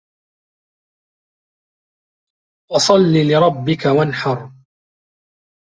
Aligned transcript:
فَصَلِّ 2.69 3.13
لِرَبِّكَ 3.27 3.85
وَانحَر 3.87 4.51